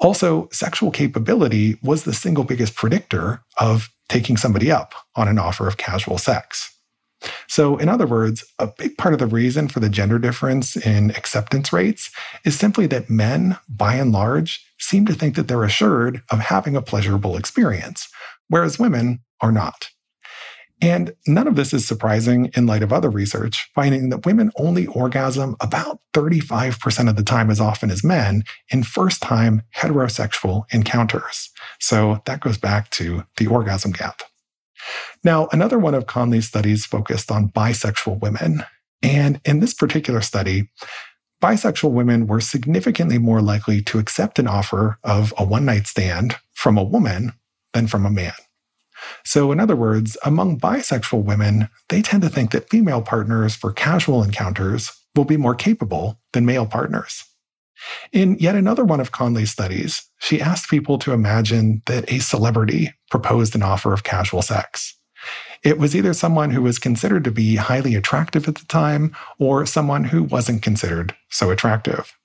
Also, 0.00 0.48
sexual 0.50 0.90
capability 0.90 1.78
was 1.82 2.02
the 2.02 2.14
single 2.14 2.42
biggest 2.42 2.74
predictor 2.74 3.42
of 3.58 3.90
taking 4.08 4.36
somebody 4.36 4.70
up 4.70 4.94
on 5.14 5.28
an 5.28 5.38
offer 5.38 5.68
of 5.68 5.76
casual 5.76 6.18
sex. 6.18 6.71
So, 7.48 7.76
in 7.76 7.88
other 7.88 8.06
words, 8.06 8.44
a 8.58 8.66
big 8.66 8.96
part 8.96 9.14
of 9.14 9.20
the 9.20 9.26
reason 9.26 9.68
for 9.68 9.80
the 9.80 9.88
gender 9.88 10.18
difference 10.18 10.76
in 10.76 11.10
acceptance 11.12 11.72
rates 11.72 12.10
is 12.44 12.58
simply 12.58 12.86
that 12.88 13.10
men, 13.10 13.58
by 13.68 13.94
and 13.94 14.12
large, 14.12 14.64
seem 14.78 15.06
to 15.06 15.14
think 15.14 15.36
that 15.36 15.48
they're 15.48 15.64
assured 15.64 16.22
of 16.30 16.40
having 16.40 16.76
a 16.76 16.82
pleasurable 16.82 17.36
experience, 17.36 18.08
whereas 18.48 18.78
women 18.78 19.20
are 19.40 19.52
not. 19.52 19.90
And 20.82 21.14
none 21.28 21.46
of 21.46 21.54
this 21.54 21.72
is 21.72 21.86
surprising 21.86 22.50
in 22.56 22.66
light 22.66 22.82
of 22.82 22.92
other 22.92 23.08
research, 23.08 23.70
finding 23.72 24.08
that 24.08 24.26
women 24.26 24.50
only 24.56 24.88
orgasm 24.88 25.54
about 25.60 26.00
35% 26.12 27.08
of 27.08 27.14
the 27.14 27.22
time 27.22 27.50
as 27.50 27.60
often 27.60 27.88
as 27.88 28.02
men 28.02 28.42
in 28.68 28.82
first 28.82 29.22
time 29.22 29.62
heterosexual 29.76 30.64
encounters. 30.72 31.50
So 31.78 32.20
that 32.26 32.40
goes 32.40 32.58
back 32.58 32.90
to 32.90 33.24
the 33.36 33.46
orgasm 33.46 33.92
gap. 33.92 34.22
Now, 35.24 35.48
another 35.52 35.78
one 35.78 35.94
of 35.94 36.06
Conley's 36.06 36.48
studies 36.48 36.84
focused 36.86 37.30
on 37.30 37.48
bisexual 37.48 38.20
women. 38.20 38.64
And 39.02 39.40
in 39.44 39.60
this 39.60 39.74
particular 39.74 40.20
study, 40.20 40.68
bisexual 41.42 41.90
women 41.90 42.26
were 42.26 42.40
significantly 42.40 43.18
more 43.18 43.42
likely 43.42 43.82
to 43.82 43.98
accept 43.98 44.38
an 44.38 44.46
offer 44.46 44.98
of 45.02 45.34
a 45.36 45.44
one 45.44 45.64
night 45.64 45.86
stand 45.86 46.36
from 46.54 46.78
a 46.78 46.84
woman 46.84 47.32
than 47.72 47.86
from 47.86 48.06
a 48.06 48.10
man. 48.10 48.32
So, 49.24 49.50
in 49.50 49.58
other 49.58 49.74
words, 49.74 50.16
among 50.24 50.60
bisexual 50.60 51.24
women, 51.24 51.68
they 51.88 52.02
tend 52.02 52.22
to 52.22 52.28
think 52.28 52.52
that 52.52 52.70
female 52.70 53.02
partners 53.02 53.56
for 53.56 53.72
casual 53.72 54.22
encounters 54.22 54.92
will 55.16 55.24
be 55.24 55.36
more 55.36 55.56
capable 55.56 56.20
than 56.32 56.46
male 56.46 56.66
partners. 56.66 57.24
In 58.12 58.36
yet 58.38 58.54
another 58.54 58.84
one 58.84 59.00
of 59.00 59.12
Conley's 59.12 59.50
studies, 59.50 60.04
she 60.18 60.40
asked 60.40 60.70
people 60.70 60.98
to 60.98 61.12
imagine 61.12 61.82
that 61.86 62.10
a 62.10 62.18
celebrity 62.18 62.92
proposed 63.10 63.54
an 63.54 63.62
offer 63.62 63.92
of 63.92 64.04
casual 64.04 64.42
sex. 64.42 64.96
It 65.62 65.78
was 65.78 65.94
either 65.94 66.12
someone 66.12 66.50
who 66.50 66.62
was 66.62 66.78
considered 66.78 67.24
to 67.24 67.30
be 67.30 67.56
highly 67.56 67.94
attractive 67.94 68.48
at 68.48 68.56
the 68.56 68.64
time 68.66 69.14
or 69.38 69.64
someone 69.64 70.04
who 70.04 70.24
wasn't 70.24 70.62
considered 70.62 71.14
so 71.30 71.50
attractive. 71.50 72.16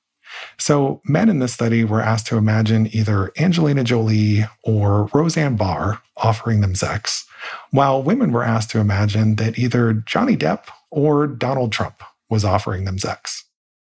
So, 0.57 1.01
men 1.05 1.29
in 1.29 1.39
this 1.39 1.53
study 1.53 1.83
were 1.83 2.01
asked 2.01 2.27
to 2.27 2.37
imagine 2.37 2.89
either 2.93 3.31
Angelina 3.39 3.83
Jolie 3.83 4.45
or 4.63 5.05
Roseanne 5.13 5.55
Barr 5.55 6.01
offering 6.17 6.61
them 6.61 6.75
sex, 6.75 7.25
while 7.71 8.03
women 8.03 8.31
were 8.31 8.43
asked 8.43 8.69
to 8.71 8.79
imagine 8.79 9.35
that 9.37 9.57
either 9.57 9.93
Johnny 9.93 10.35
Depp 10.35 10.65
or 10.91 11.27
Donald 11.27 11.71
Trump 11.71 12.03
was 12.29 12.43
offering 12.43 12.85
them 12.85 12.99
sex. 12.99 13.45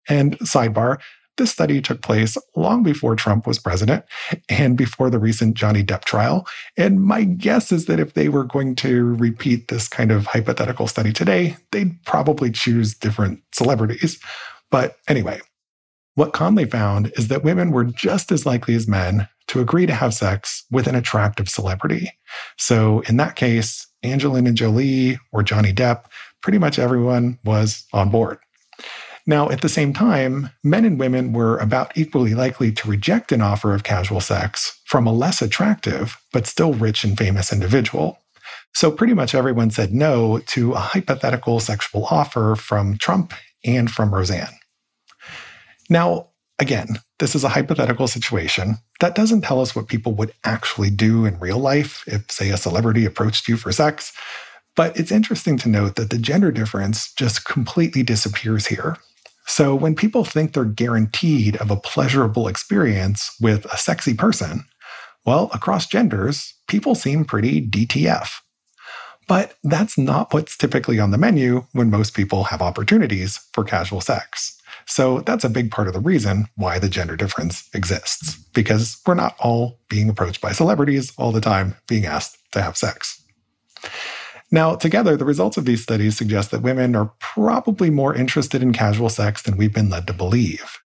And 0.09 0.39
sidebar, 0.41 0.99
this 1.41 1.51
study 1.51 1.81
took 1.81 2.03
place 2.03 2.37
long 2.55 2.83
before 2.83 3.17
Trump 3.17 3.47
was 3.47 3.59
president 3.59 4.05
and 4.51 4.77
before 4.77 5.09
the 5.09 5.19
recent 5.19 5.55
Johnny 5.55 5.83
Depp 5.83 6.05
trial. 6.05 6.47
And 6.77 7.03
my 7.03 7.25
guess 7.25 7.73
is 7.73 7.87
that 7.87 7.99
if 7.99 8.13
they 8.13 8.29
were 8.29 8.45
going 8.45 8.77
to 8.77 9.15
repeat 9.15 9.69
this 9.69 9.89
kind 9.89 10.13
of 10.13 10.27
hypothetical 10.27 10.87
study 10.87 11.13
today, 11.13 11.57
they'd 11.73 12.01
probably 12.05 12.51
choose 12.51 12.95
different 12.95 13.43
celebrities. 13.53 14.21
But 14.71 14.97
anyway, 15.09 15.41
what 16.15 16.35
Conley 16.35 16.67
found 16.67 17.11
is 17.17 17.29
that 17.29 17.43
women 17.43 17.71
were 17.71 17.85
just 17.85 18.31
as 18.31 18.45
likely 18.45 18.75
as 18.75 18.87
men 18.87 19.27
to 19.47 19.61
agree 19.61 19.87
to 19.87 19.95
have 19.95 20.13
sex 20.13 20.65
with 20.71 20.87
an 20.87 20.95
attractive 20.95 21.49
celebrity. 21.49 22.13
So 22.59 23.01
in 23.09 23.17
that 23.17 23.35
case, 23.35 23.87
Angelina 24.05 24.53
Jolie 24.53 25.19
or 25.33 25.43
Johnny 25.43 25.73
Depp, 25.73 26.05
pretty 26.43 26.59
much 26.59 26.79
everyone 26.79 27.39
was 27.45 27.87
on 27.95 28.11
board. 28.11 28.39
Now, 29.31 29.49
at 29.49 29.61
the 29.61 29.69
same 29.69 29.93
time, 29.93 30.51
men 30.65 30.85
and 30.85 30.99
women 30.99 31.33
were 31.33 31.57
about 31.59 31.97
equally 31.97 32.35
likely 32.35 32.73
to 32.73 32.89
reject 32.89 33.31
an 33.31 33.41
offer 33.41 33.73
of 33.73 33.85
casual 33.85 34.21
sex 34.21 34.81
from 34.87 35.07
a 35.07 35.13
less 35.13 35.41
attractive, 35.41 36.21
but 36.33 36.49
still 36.49 36.73
rich 36.73 37.05
and 37.05 37.17
famous 37.17 37.53
individual. 37.53 38.19
So, 38.75 38.91
pretty 38.91 39.15
much 39.15 39.33
everyone 39.33 39.71
said 39.71 39.95
no 39.95 40.41
to 40.47 40.73
a 40.73 40.81
hypothetical 40.81 41.61
sexual 41.61 42.07
offer 42.07 42.57
from 42.57 42.99
Trump 42.99 43.33
and 43.65 43.89
from 43.89 44.13
Roseanne. 44.13 44.59
Now, 45.89 46.31
again, 46.59 46.99
this 47.21 47.37
is 47.37 47.45
a 47.45 47.51
hypothetical 47.51 48.09
situation. 48.09 48.79
That 48.99 49.15
doesn't 49.15 49.43
tell 49.43 49.61
us 49.61 49.77
what 49.77 49.87
people 49.87 50.13
would 50.15 50.35
actually 50.43 50.91
do 50.91 51.25
in 51.25 51.39
real 51.39 51.59
life 51.61 52.03
if, 52.09 52.29
say, 52.33 52.51
a 52.51 52.57
celebrity 52.57 53.05
approached 53.05 53.47
you 53.47 53.57
for 53.57 53.71
sex. 53.71 54.13
But 54.75 54.99
it's 54.99 55.13
interesting 55.13 55.57
to 55.59 55.69
note 55.69 55.95
that 55.95 56.11
the 56.11 56.19
gender 56.19 56.51
difference 56.51 57.13
just 57.15 57.45
completely 57.45 58.03
disappears 58.03 58.67
here. 58.67 58.97
So 59.51 59.75
when 59.75 59.97
people 59.97 60.25
think 60.25 60.53
they're 60.53 60.65
guaranteed 60.65 61.57
of 61.57 61.73
a 61.73 61.77
pleasurable 61.77 62.47
experience 62.47 63.35
with 63.41 63.65
a 63.65 63.77
sexy 63.77 64.15
person, 64.15 64.65
well, 65.27 65.51
across 65.53 65.89
genders, 65.89 66.55
people 66.69 66.95
seem 66.95 67.25
pretty 67.25 67.67
DTF. 67.67 68.31
But 69.27 69.57
that's 69.65 69.99
not 69.99 70.33
what's 70.33 70.57
typically 70.57 71.01
on 71.01 71.11
the 71.11 71.19
menu 71.19 71.67
when 71.73 71.91
most 71.91 72.15
people 72.15 72.45
have 72.45 72.63
opportunities 72.63 73.41
for 73.53 73.65
casual 73.65 74.01
sex. 74.01 74.57
So 74.87 75.19
that's 75.23 75.45
a 75.45 75.51
big 75.51 75.73
part 75.73 75.89
of 75.89 75.95
the 75.95 76.01
reason 76.01 76.47
why 76.55 76.79
the 76.79 76.89
gender 76.89 77.17
difference 77.17 77.69
exists, 77.75 78.37
because 78.55 79.01
we're 79.05 79.15
not 79.15 79.35
all 79.41 79.81
being 79.89 80.09
approached 80.09 80.41
by 80.41 80.53
celebrities 80.53 81.13
all 81.19 81.33
the 81.33 81.41
time 81.41 81.75
being 81.89 82.07
asked 82.07 82.39
to 82.53 82.63
have 82.63 82.77
sex. 82.77 83.21
Now, 84.53 84.75
together, 84.75 85.17
the 85.17 85.25
results 85.25 85.57
of 85.57 85.65
these 85.65 85.83
studies 85.83 86.17
suggest 86.17 86.51
that 86.51 86.63
women 86.63 86.97
are 86.97 87.13
probably 87.21 87.91
more 87.91 88.15
interested 88.15 88.63
in 88.63 88.73
casual 88.73 89.09
sex 89.09 89.43
than 89.43 89.57
we've 89.57 89.73
been 89.73 89.91
led 89.91 90.07
to 90.09 90.13
believe. 90.13 90.79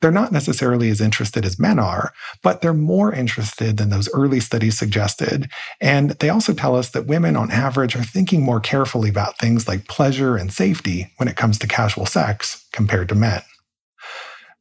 They're 0.00 0.10
not 0.10 0.32
necessarily 0.32 0.88
as 0.88 1.00
interested 1.00 1.44
as 1.44 1.58
men 1.58 1.78
are, 1.78 2.12
but 2.42 2.62
they're 2.62 2.72
more 2.72 3.12
interested 3.12 3.76
than 3.76 3.90
those 3.90 4.08
early 4.14 4.40
studies 4.40 4.78
suggested. 4.78 5.50
And 5.80 6.10
they 6.12 6.30
also 6.30 6.54
tell 6.54 6.74
us 6.74 6.90
that 6.90 7.06
women, 7.06 7.36
on 7.36 7.50
average, 7.50 7.96
are 7.96 8.02
thinking 8.02 8.42
more 8.42 8.60
carefully 8.60 9.10
about 9.10 9.38
things 9.38 9.68
like 9.68 9.88
pleasure 9.88 10.36
and 10.36 10.52
safety 10.52 11.12
when 11.18 11.28
it 11.28 11.36
comes 11.36 11.58
to 11.58 11.66
casual 11.66 12.06
sex 12.06 12.66
compared 12.72 13.10
to 13.10 13.14
men. 13.14 13.42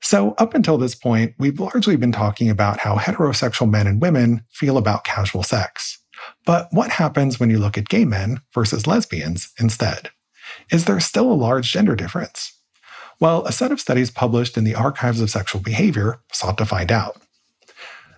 So, 0.02 0.34
up 0.38 0.54
until 0.54 0.78
this 0.78 0.96
point, 0.96 1.36
we've 1.38 1.60
largely 1.60 1.96
been 1.96 2.12
talking 2.12 2.50
about 2.50 2.80
how 2.80 2.96
heterosexual 2.96 3.70
men 3.70 3.88
and 3.88 4.02
women 4.02 4.44
feel 4.50 4.78
about 4.78 5.04
casual 5.04 5.44
sex. 5.44 5.99
But 6.46 6.68
what 6.72 6.92
happens 6.92 7.40
when 7.40 7.50
you 7.50 7.60
look 7.60 7.78
at 7.78 7.90
gay 7.90 8.06
men 8.06 8.42
versus 8.54 8.88
lesbians 8.88 9.52
instead? 9.60 10.10
Is 10.72 10.86
there 10.86 11.00
still 11.00 11.32
a 11.32 11.34
large 11.34 11.72
gender 11.72 11.96
difference? 11.96 12.54
Well, 13.20 13.46
a 13.46 13.52
set 13.52 13.72
of 13.72 13.82
studies 13.82 14.12
published 14.12 14.58
in 14.58 14.64
the 14.64 14.76
Archives 14.76 15.20
of 15.22 15.30
Sexual 15.30 15.62
Behavior 15.62 16.20
sought 16.32 16.58
to 16.58 16.66
find 16.66 16.92
out. 16.92 17.22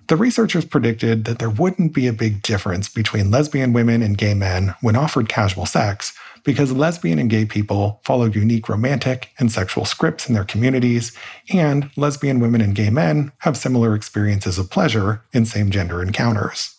The 0.07 0.17
researchers 0.17 0.65
predicted 0.65 1.25
that 1.25 1.39
there 1.39 1.49
wouldn't 1.49 1.93
be 1.93 2.05
a 2.05 2.13
big 2.13 2.41
difference 2.41 2.89
between 2.89 3.31
lesbian 3.31 3.73
women 3.73 4.01
and 4.01 4.17
gay 4.17 4.33
men 4.33 4.75
when 4.81 4.95
offered 4.95 5.29
casual 5.29 5.65
sex 5.65 6.13
because 6.43 6.71
lesbian 6.71 7.19
and 7.19 7.29
gay 7.29 7.45
people 7.45 8.01
follow 8.03 8.25
unique 8.25 8.67
romantic 8.67 9.29
and 9.39 9.51
sexual 9.51 9.85
scripts 9.85 10.27
in 10.27 10.33
their 10.33 10.43
communities, 10.43 11.15
and 11.53 11.89
lesbian 11.95 12.39
women 12.39 12.61
and 12.61 12.75
gay 12.75 12.89
men 12.89 13.31
have 13.39 13.55
similar 13.55 13.95
experiences 13.95 14.57
of 14.57 14.69
pleasure 14.69 15.23
in 15.33 15.45
same 15.45 15.69
gender 15.69 16.01
encounters. 16.01 16.75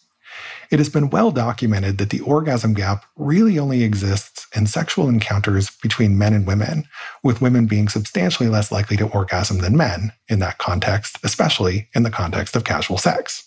It 0.73 0.79
has 0.79 0.88
been 0.88 1.11
well 1.11 1.31
documented 1.31 1.99
that 1.99 2.09
the 2.09 2.21
orgasm 2.21 2.73
gap 2.73 3.05
really 3.14 3.59
only 3.59 3.83
exists 3.83 4.47
in 4.57 4.67
sexual 4.67 5.07
encounters 5.07 5.69
between 5.83 6.17
men 6.17 6.33
and 6.33 6.47
women, 6.47 6.85
with 7.23 7.43
women 7.43 7.67
being 7.67 7.91
substantially 7.91 8.49
less 8.49 8.73
likely 8.73 8.97
to 8.97 9.09
orgasm 9.09 9.59
than 9.59 9.76
men 9.76 10.14
in 10.29 10.38
that 10.38 10.57
context, 10.57 11.19
especially 11.23 11.91
in 11.95 12.05
the 12.05 12.11
context 12.11 12.57
of 12.57 12.64
casual 12.64 12.97
sex. 12.97 13.47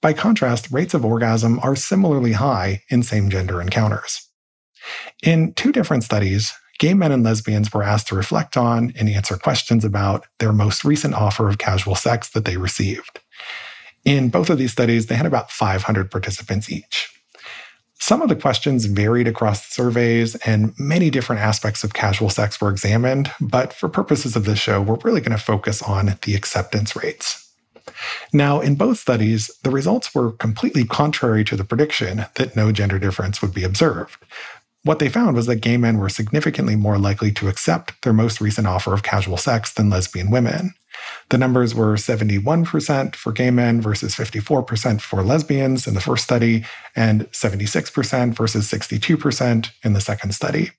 By 0.00 0.12
contrast, 0.12 0.70
rates 0.70 0.94
of 0.94 1.04
orgasm 1.04 1.58
are 1.64 1.74
similarly 1.74 2.32
high 2.32 2.84
in 2.90 3.02
same 3.02 3.28
gender 3.28 3.60
encounters. 3.60 4.28
In 5.24 5.52
two 5.54 5.72
different 5.72 6.04
studies, 6.04 6.54
gay 6.78 6.94
men 6.94 7.10
and 7.10 7.24
lesbians 7.24 7.72
were 7.72 7.82
asked 7.82 8.06
to 8.08 8.14
reflect 8.14 8.56
on 8.56 8.92
and 8.96 9.08
answer 9.08 9.36
questions 9.36 9.84
about 9.84 10.26
their 10.38 10.52
most 10.52 10.84
recent 10.84 11.14
offer 11.14 11.48
of 11.48 11.58
casual 11.58 11.96
sex 11.96 12.28
that 12.30 12.44
they 12.44 12.56
received. 12.56 13.18
In 14.06 14.28
both 14.28 14.50
of 14.50 14.56
these 14.56 14.70
studies, 14.70 15.06
they 15.06 15.16
had 15.16 15.26
about 15.26 15.50
500 15.50 16.12
participants 16.12 16.70
each. 16.70 17.12
Some 17.98 18.22
of 18.22 18.28
the 18.28 18.36
questions 18.36 18.84
varied 18.84 19.26
across 19.26 19.66
surveys, 19.66 20.36
and 20.36 20.72
many 20.78 21.10
different 21.10 21.42
aspects 21.42 21.82
of 21.82 21.92
casual 21.92 22.30
sex 22.30 22.60
were 22.60 22.70
examined, 22.70 23.32
but 23.40 23.72
for 23.72 23.88
purposes 23.88 24.36
of 24.36 24.44
this 24.44 24.60
show, 24.60 24.80
we're 24.80 24.98
really 25.02 25.20
going 25.20 25.36
to 25.36 25.42
focus 25.42 25.82
on 25.82 26.16
the 26.22 26.36
acceptance 26.36 26.94
rates. 26.94 27.50
Now, 28.32 28.60
in 28.60 28.76
both 28.76 28.98
studies, 28.98 29.50
the 29.64 29.70
results 29.70 30.14
were 30.14 30.32
completely 30.32 30.84
contrary 30.84 31.42
to 31.44 31.56
the 31.56 31.64
prediction 31.64 32.26
that 32.36 32.54
no 32.54 32.70
gender 32.70 33.00
difference 33.00 33.42
would 33.42 33.54
be 33.54 33.64
observed. 33.64 34.18
What 34.84 35.00
they 35.00 35.08
found 35.08 35.34
was 35.34 35.46
that 35.46 35.56
gay 35.56 35.76
men 35.76 35.98
were 35.98 36.08
significantly 36.08 36.76
more 36.76 36.98
likely 36.98 37.32
to 37.32 37.48
accept 37.48 38.00
their 38.02 38.12
most 38.12 38.40
recent 38.40 38.68
offer 38.68 38.92
of 38.92 39.02
casual 39.02 39.36
sex 39.36 39.72
than 39.72 39.90
lesbian 39.90 40.30
women. 40.30 40.74
The 41.30 41.38
numbers 41.38 41.74
were 41.74 41.94
71% 41.94 43.16
for 43.16 43.32
gay 43.32 43.50
men 43.50 43.80
versus 43.80 44.14
54% 44.14 45.00
for 45.00 45.22
lesbians 45.22 45.86
in 45.86 45.94
the 45.94 46.00
first 46.00 46.24
study, 46.24 46.64
and 46.94 47.30
76% 47.32 48.34
versus 48.34 48.70
62% 48.70 49.70
in 49.82 49.92
the 49.92 50.00
second 50.00 50.32
study. 50.32 50.70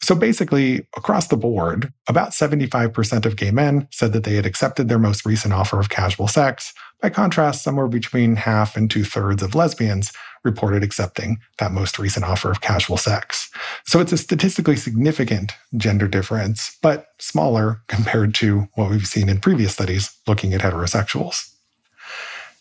So 0.00 0.14
basically, 0.14 0.86
across 0.96 1.28
the 1.28 1.36
board, 1.36 1.92
about 2.08 2.30
75% 2.30 3.26
of 3.26 3.36
gay 3.36 3.50
men 3.50 3.88
said 3.90 4.12
that 4.12 4.24
they 4.24 4.34
had 4.34 4.46
accepted 4.46 4.88
their 4.88 4.98
most 4.98 5.26
recent 5.26 5.52
offer 5.52 5.80
of 5.80 5.88
casual 5.88 6.28
sex. 6.28 6.72
By 7.00 7.10
contrast, 7.10 7.62
somewhere 7.62 7.88
between 7.88 8.36
half 8.36 8.76
and 8.76 8.90
two 8.90 9.04
thirds 9.04 9.42
of 9.42 9.54
lesbians 9.54 10.12
reported 10.44 10.82
accepting 10.82 11.38
that 11.58 11.72
most 11.72 11.98
recent 11.98 12.24
offer 12.24 12.50
of 12.50 12.60
casual 12.60 12.96
sex. 12.96 13.50
So 13.86 14.00
it's 14.00 14.12
a 14.12 14.18
statistically 14.18 14.76
significant 14.76 15.52
gender 15.76 16.06
difference, 16.06 16.76
but 16.82 17.08
smaller 17.18 17.80
compared 17.88 18.34
to 18.36 18.68
what 18.74 18.90
we've 18.90 19.06
seen 19.06 19.28
in 19.28 19.40
previous 19.40 19.72
studies 19.72 20.16
looking 20.26 20.52
at 20.54 20.60
heterosexuals. 20.60 21.50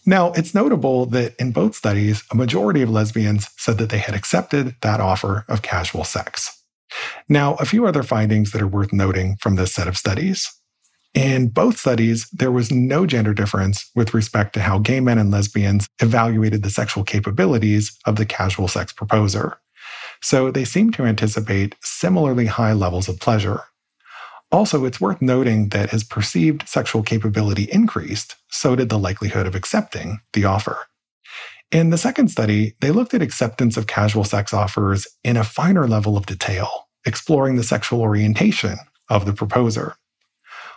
Now, 0.05 0.33
it's 0.33 0.53
notable 0.53 1.05
that 1.07 1.33
in 1.39 1.51
both 1.51 1.75
studies, 1.75 2.23
a 2.31 2.35
majority 2.35 2.81
of 2.81 2.89
lesbians 2.89 3.49
said 3.57 3.77
that 3.77 3.89
they 3.89 3.99
had 3.99 4.15
accepted 4.15 4.75
that 4.81 4.99
offer 4.99 5.45
of 5.47 5.61
casual 5.61 6.03
sex. 6.03 6.61
Now, 7.29 7.55
a 7.55 7.65
few 7.65 7.87
other 7.87 8.03
findings 8.03 8.51
that 8.51 8.61
are 8.61 8.67
worth 8.67 8.91
noting 8.91 9.37
from 9.37 9.55
this 9.55 9.73
set 9.73 9.87
of 9.87 9.97
studies. 9.97 10.51
In 11.13 11.50
both 11.50 11.77
studies, 11.77 12.27
there 12.32 12.51
was 12.51 12.72
no 12.72 13.05
gender 13.05 13.36
difference 13.36 13.89
with 13.93 14.15
respect 14.15 14.53
to 14.53 14.62
how 14.62 14.79
gay 14.79 15.00
men 15.00 15.20
and 15.20 15.29
lesbians 15.29 15.88
evaluated 16.01 16.63
the 16.63 16.72
sexual 16.72 17.03
capabilities 17.03 17.96
of 18.05 18.15
the 18.15 18.25
casual 18.25 18.67
sex 18.67 18.91
proposer. 18.91 19.58
So 20.24 20.50
they 20.50 20.65
seem 20.65 20.91
to 20.93 21.03
anticipate 21.03 21.75
similarly 21.82 22.48
high 22.48 22.74
levels 22.74 23.08
of 23.08 23.20
pleasure. 23.20 23.62
Also, 24.51 24.86
it's 24.86 25.01
worth 25.01 25.22
noting 25.22 25.70
that 25.70 25.93
as 25.93 26.03
perceived 26.03 26.67
sexual 26.67 27.03
capability 27.03 27.63
increased, 27.72 28.36
so 28.50 28.75
did 28.75 28.89
the 28.89 29.00
likelihood 29.00 29.46
of 29.46 29.55
accepting 29.55 30.20
the 30.34 30.46
offer. 30.46 30.77
In 31.72 31.89
the 31.89 31.98
second 31.98 32.29
study, 32.29 32.75
they 32.79 32.91
looked 32.91 33.13
at 33.13 33.22
acceptance 33.22 33.77
of 33.77 33.88
casual 33.88 34.24
sex 34.24 34.53
offers 34.53 35.08
in 35.24 35.38
a 35.38 35.43
finer 35.43 35.88
level 35.88 36.15
of 36.15 36.25
detail, 36.25 36.88
exploring 37.05 37.55
the 37.55 37.63
sexual 37.63 38.01
orientation 38.01 38.77
of 39.10 39.25
the 39.25 39.34
proposer. 39.34 39.96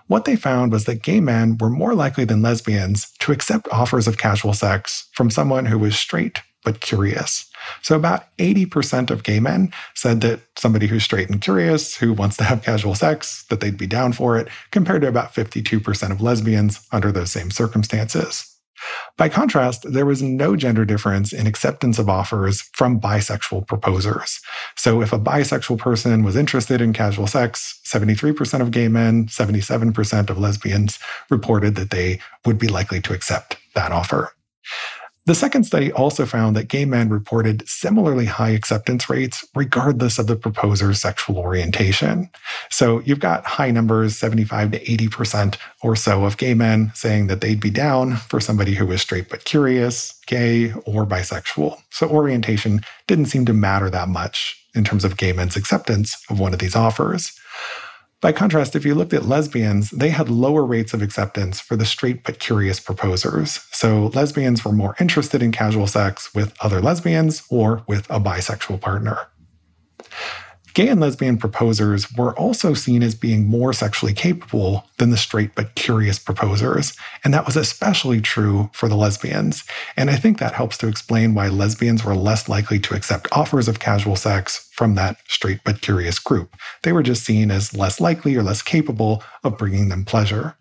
What 0.09 0.25
they 0.25 0.37
found 0.37 0.73
was 0.73 0.85
that 0.85 1.03
gay 1.03 1.21
men 1.21 1.59
were 1.59 1.71
more 1.71 1.95
likely 1.95 2.25
than 2.25 2.43
lesbians 2.43 3.11
to 3.21 3.33
accept 3.33 3.69
offers 3.73 4.07
of 4.07 4.19
casual 4.19 4.53
sex 4.53 5.09
from 5.13 5.31
someone 5.31 5.67
who 5.67 5.79
was 5.79 5.99
straight 5.99 6.41
but 6.65 6.81
curious. 6.81 7.49
So, 7.81 7.95
about 7.95 8.37
80% 8.39 9.11
of 9.11 9.23
gay 9.23 9.39
men 9.41 9.73
said 9.95 10.21
that 10.23 10.41
somebody 10.59 10.89
who's 10.89 11.05
straight 11.05 11.31
and 11.31 11.41
curious, 11.41 11.97
who 11.97 12.13
wants 12.13 12.37
to 12.39 12.45
have 12.45 12.65
casual 12.65 12.95
sex, 12.95 13.45
that 13.51 13.61
they'd 13.61 13.79
be 13.79 13.87
down 13.87 14.13
for 14.13 14.37
it, 14.37 14.49
compared 14.73 15.03
to 15.03 15.09
about 15.09 15.33
52% 15.33 16.11
of 16.11 16.21
lesbians 16.21 16.87
under 16.93 17.13
those 17.13 17.31
same 17.31 17.53
circumstances. 17.53 18.56
By 19.17 19.29
contrast, 19.29 19.91
there 19.91 20.07
was 20.07 20.23
no 20.23 20.57
gender 20.57 20.85
difference 20.85 21.33
in 21.33 21.47
acceptance 21.47 21.99
of 21.99 22.09
offers 22.09 22.63
from 22.75 23.01
bisexual 23.01 23.67
proposers. 23.67 24.41
So 24.77 25.01
if 25.03 25.13
a 25.13 25.19
bisexual 25.19 25.79
person 25.79 26.23
was 26.23 26.37
interested 26.37 26.81
in 26.81 26.93
casual 26.93 27.27
sex, 27.27 27.81
73% 27.85 28.61
of 28.61 28.71
gay 28.71 28.89
men, 28.89 29.27
77% 29.27 30.31
of 30.31 30.39
lesbians 30.39 30.99
reported 31.31 31.75
that 31.77 31.91
they 31.91 32.21
would 32.45 32.59
be 32.59 32.69
likely 32.69 33.01
to 33.03 33.13
accept 33.13 33.57
that 33.75 33.93
offer. 33.93 34.33
The 35.27 35.35
second 35.35 35.65
study 35.65 35.91
also 35.91 36.25
found 36.25 36.55
that 36.55 36.69
gay 36.69 36.85
men 36.85 37.09
reported 37.09 37.69
similarly 37.69 38.27
high 38.27 38.51
acceptance 38.51 39.11
rates 39.11 39.45
regardless 39.57 40.21
of 40.21 40.29
the 40.29 40.37
proposer's 40.37 41.01
sexual 41.01 41.39
orientation. 41.39 42.31
So 42.71 43.01
you've 43.01 43.19
got 43.19 43.45
high 43.45 43.73
numbers, 43.73 44.17
75 44.17 44.71
to 44.71 44.85
80% 44.85 45.57
or 45.83 45.97
so 45.97 46.25
of 46.25 46.37
gay 46.37 46.55
men 46.55 46.93
saying 46.95 47.27
that 47.27 47.41
they'd 47.41 47.59
be 47.59 47.71
down 47.71 48.17
for 48.17 48.39
somebody 48.39 48.75
who 48.75 48.87
was 48.87 49.03
straight 49.03 49.29
but 49.29 49.45
curious, 49.45 50.17
gay, 50.27 50.73
or 50.85 51.05
bisexual. 51.05 51.77
So 51.91 52.09
orientation 52.09 52.83
didn't 53.09 53.27
seem 53.27 53.47
to 53.47 53.53
matter 53.53 53.91
that 53.91 54.09
much 54.09 54.65
in 54.77 54.85
terms 54.85 55.05
of 55.05 55.17
gay 55.17 55.33
men's 55.33 55.57
acceptance 55.57 56.17
of 56.31 56.39
one 56.39 56.53
of 56.53 56.61
these 56.61 56.77
offers. 56.77 57.37
By 58.23 58.33
contrast, 58.33 58.75
if 58.75 58.87
you 58.87 58.95
looked 58.95 59.13
at 59.13 59.27
lesbians, 59.27 59.91
they 59.91 60.09
had 60.09 60.31
lower 60.31 60.65
rates 60.65 60.95
of 60.95 61.03
acceptance 61.03 61.61
for 61.61 61.77
the 61.77 61.85
straight 61.85 62.25
but 62.25 62.39
curious 62.39 62.81
proposers. 62.81 63.61
So 63.73 64.07
lesbians 64.15 64.65
were 64.65 64.73
more 64.73 64.97
interested 64.99 65.43
in 65.43 65.53
casual 65.53 65.87
sex 65.87 66.35
with 66.35 66.55
other 66.61 66.81
lesbians 66.81 67.43
or 67.51 67.83
with 67.87 68.07
a 68.09 68.19
bisexual 68.19 68.81
partner. 68.81 69.29
Gay 70.77 70.89
and 70.89 71.01
lesbian 71.01 71.39
proposers 71.39 72.13
were 72.19 72.39
also 72.39 72.75
seen 72.75 73.03
as 73.03 73.15
being 73.15 73.47
more 73.47 73.73
sexually 73.73 74.13
capable 74.13 74.85
than 74.99 75.09
the 75.09 75.17
straight 75.17 75.55
but 75.55 75.75
curious 75.75 76.19
proposers, 76.19 76.93
and 77.25 77.33
that 77.33 77.47
was 77.47 77.57
especially 77.57 78.21
true 78.21 78.69
for 78.75 78.87
the 78.87 78.95
lesbians. 78.95 79.65
And 79.97 80.11
I 80.11 80.17
think 80.17 80.39
that 80.39 80.53
helps 80.53 80.77
to 80.77 80.87
explain 80.87 81.33
why 81.33 81.49
lesbians 81.49 82.05
were 82.05 82.15
less 82.15 82.47
likely 82.47 82.79
to 82.81 82.95
accept 82.95 83.27
offers 83.33 83.69
of 83.69 83.81
casual 83.81 84.17
sex 84.17 84.69
from 84.71 84.97
that 84.97 85.17
straight 85.29 85.61
but 85.65 85.81
curious 85.81 86.19
group. 86.19 86.55
They 86.83 86.93
were 86.93 87.03
just 87.03 87.25
seen 87.25 87.51
as 87.51 87.75
less 87.75 87.99
likely 87.99 88.37
or 88.37 88.43
less 88.43 88.61
capable 88.61 89.23
of 89.43 89.57
bringing 89.57 89.89
them 89.89 90.05
pleasure. 90.05 90.59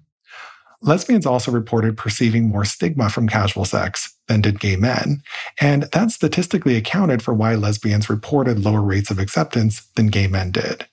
Lesbians 0.86 1.25
also 1.25 1.51
reported 1.51 1.98
perceiving 1.98 2.50
more 2.50 2.63
stigma 2.63 3.10
from 3.10 3.27
casual 3.27 3.65
sex 3.65 4.15
than 4.27 4.42
did 4.42 4.60
gay 4.60 4.75
men, 4.75 5.24
and 5.60 5.84
that 5.94 6.12
statistically 6.12 6.75
accounted 6.75 7.24
for 7.24 7.34
why 7.34 7.56
lesbians 7.56 8.10
reported 8.10 8.63
lower 8.63 8.82
rates 8.82 9.10
of 9.10 9.18
acceptance 9.20 9.88
than 9.96 10.08
gay 10.08 10.27
men 10.27 10.51
did. 10.51 10.86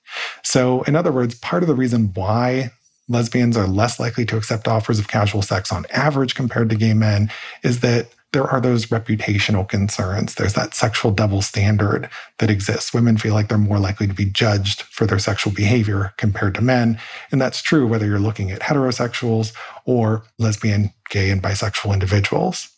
So, 0.43 0.83
in 0.83 0.97
other 0.97 1.13
words, 1.13 1.35
part 1.37 1.63
of 1.63 1.67
the 1.67 1.75
reason 1.75 2.13
why 2.15 2.73
lesbians 3.09 3.57
are 3.57 3.67
less 3.67 4.01
likely 4.01 4.25
to 4.27 4.37
accept 4.37 4.67
offers 4.67 4.99
of 4.99 5.09
casual 5.09 5.43
sex 5.43 5.71
on 5.71 5.85
average 5.91 6.35
compared 6.35 6.71
to 6.71 6.77
gay 6.77 6.95
men 6.95 7.31
is 7.63 7.81
that 7.81 8.09
there 8.33 8.47
are 8.47 8.61
those 8.61 8.87
reputational 8.87 9.69
concerns. 9.69 10.35
There's 10.35 10.55
that 10.55 10.75
sexual 10.75 11.11
double 11.11 11.43
standard 11.43 12.09
that 12.39 12.51
exists. 12.51 12.95
Women 12.95 13.17
feel 13.19 13.35
like 13.35 13.49
they're 13.49 13.59
more 13.59 13.79
likely 13.79 14.07
to 14.07 14.15
be 14.15 14.25
judged 14.25 14.83
for 14.83 15.07
their 15.07 15.19
sexual 15.19 15.53
behavior 15.53 16.15
compared 16.17 16.55
to 16.55 16.63
men. 16.63 16.99
And 17.31 17.41
that's 17.41 17.63
true 17.63 17.87
whether 17.87 18.07
you're 18.07 18.19
looking 18.19 18.51
at 18.51 18.61
heterosexuals 18.61 19.53
or 19.85 20.25
lesbian, 20.39 20.93
gay, 21.11 21.31
and 21.31 21.43
bisexual 21.43 21.93
individuals. 21.93 22.71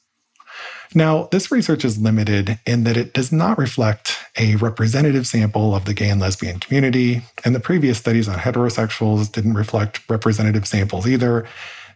Now, 0.95 1.29
this 1.33 1.51
research 1.51 1.85
is 1.85 1.99
limited 1.99 2.59
in 2.67 2.85
that 2.85 2.97
it 2.97 3.13
does 3.15 3.33
not 3.33 3.59
reflect 3.59 4.17
a 4.39 4.57
representative 4.57 5.27
sample 5.27 5.75
of 5.75 5.87
the 5.87 5.95
gay 5.95 6.09
and 6.09 6.21
lesbian 6.21 6.61
community, 6.61 7.23
and 7.45 7.55
the 7.55 7.61
previous 7.61 7.99
studies 7.99 8.29
on 8.29 8.39
heterosexuals 8.39 9.31
didn't 9.33 9.55
reflect 9.55 10.09
representative 10.09 10.69
samples 10.69 11.09
either. 11.09 11.47